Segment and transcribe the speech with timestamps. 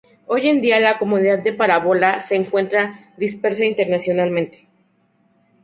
[0.25, 4.67] Hoy en día la comunidad de Parábola se encuentra dispersa internacionalmente.